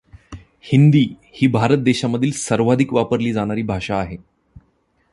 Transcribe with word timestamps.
हिंदी 0.63 1.03
ही 1.33 1.47
भारत 1.47 1.79
देशामधील 1.79 2.31
सर्वाधिक 2.31 2.93
वापरली 2.93 3.33
जाणारी 3.33 3.63
भाषा 3.63 3.99
आहे. 3.99 4.17